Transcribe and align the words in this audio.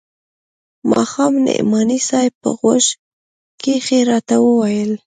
ماښام 0.91 1.33
نعماني 1.45 1.99
صاحب 2.07 2.33
په 2.41 2.49
غوږ 2.59 2.85
کښې 3.61 3.99
راته 4.09 4.35
وويل. 4.41 4.91